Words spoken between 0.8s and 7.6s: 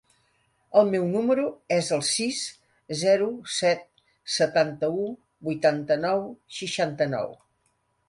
meu número es el sis, zero, set, setanta-u, vuitanta-nou, seixanta-nou.